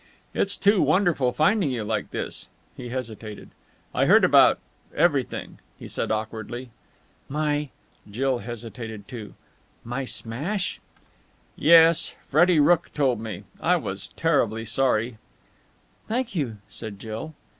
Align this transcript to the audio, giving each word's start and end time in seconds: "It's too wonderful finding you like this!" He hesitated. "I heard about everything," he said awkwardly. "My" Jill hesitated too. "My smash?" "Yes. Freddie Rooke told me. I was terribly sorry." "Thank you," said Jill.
"It's 0.33 0.57
too 0.57 0.81
wonderful 0.81 1.31
finding 1.31 1.69
you 1.69 1.83
like 1.83 2.09
this!" 2.09 2.47
He 2.75 2.89
hesitated. 2.89 3.51
"I 3.93 4.07
heard 4.07 4.23
about 4.23 4.57
everything," 4.95 5.59
he 5.77 5.87
said 5.87 6.09
awkwardly. 6.11 6.71
"My" 7.29 7.69
Jill 8.09 8.39
hesitated 8.39 9.07
too. 9.07 9.35
"My 9.83 10.05
smash?" 10.05 10.79
"Yes. 11.55 12.15
Freddie 12.27 12.59
Rooke 12.59 12.91
told 12.95 13.19
me. 13.19 13.43
I 13.59 13.75
was 13.75 14.07
terribly 14.15 14.65
sorry." 14.65 15.19
"Thank 16.07 16.33
you," 16.33 16.57
said 16.67 16.97
Jill. 16.97 17.35